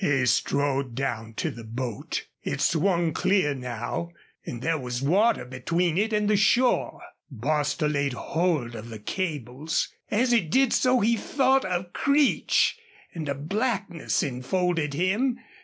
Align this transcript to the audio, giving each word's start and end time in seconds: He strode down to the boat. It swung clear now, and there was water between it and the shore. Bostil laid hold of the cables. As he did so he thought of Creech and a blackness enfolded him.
He 0.03 0.25
strode 0.25 0.95
down 0.95 1.35
to 1.35 1.51
the 1.51 1.63
boat. 1.63 2.25
It 2.41 2.59
swung 2.59 3.13
clear 3.13 3.53
now, 3.53 4.09
and 4.43 4.63
there 4.63 4.79
was 4.79 5.03
water 5.03 5.45
between 5.45 5.95
it 5.95 6.11
and 6.11 6.27
the 6.27 6.35
shore. 6.35 7.01
Bostil 7.29 7.87
laid 7.89 8.13
hold 8.13 8.73
of 8.73 8.89
the 8.89 8.97
cables. 8.97 9.89
As 10.09 10.31
he 10.31 10.41
did 10.41 10.73
so 10.73 11.01
he 11.01 11.15
thought 11.15 11.65
of 11.65 11.93
Creech 11.93 12.79
and 13.13 13.29
a 13.29 13.35
blackness 13.35 14.23
enfolded 14.23 14.95
him. 14.95 15.37